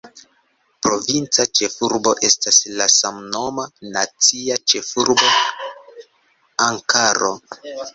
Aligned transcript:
Provinca 0.85 1.45
ĉefurbo 1.59 2.15
estas 2.31 2.59
la 2.81 2.89
samnoma 2.95 3.69
nacia 3.93 4.61
ĉefurbo 4.75 5.33
Ankaro. 6.71 7.37